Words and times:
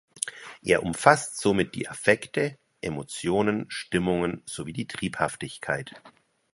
Er 0.63 0.81
umfasst 0.81 1.39
somit 1.39 1.75
die 1.75 1.87
Affekte, 1.87 2.57
Emotionen, 2.81 3.69
Stimmungen 3.69 4.41
sowie 4.47 4.73
die 4.73 4.87
Triebhaftigkeit. 4.87 5.93